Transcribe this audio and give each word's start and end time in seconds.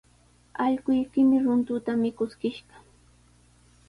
Allquykimi 0.63 1.37
runtuta 1.43 1.91
mikuskishqa. 2.01 2.75